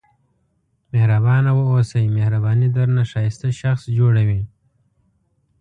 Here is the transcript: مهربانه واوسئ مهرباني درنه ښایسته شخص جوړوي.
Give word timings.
مهربانه 0.91 1.51
واوسئ 1.57 2.03
مهرباني 2.17 2.67
درنه 2.75 3.03
ښایسته 3.11 3.49
شخص 3.61 3.83
جوړوي. 3.97 4.41